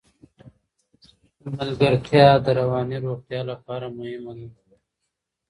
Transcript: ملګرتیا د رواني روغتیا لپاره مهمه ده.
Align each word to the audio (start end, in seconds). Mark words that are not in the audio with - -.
ملګرتیا 1.55 2.27
د 2.45 2.47
رواني 2.59 2.97
روغتیا 3.05 3.41
لپاره 3.51 3.85
مهمه 3.97 4.33
ده. 4.37 4.47